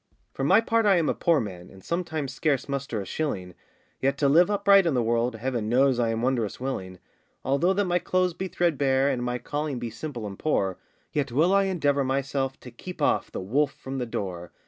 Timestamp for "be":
8.33-8.47, 9.77-9.91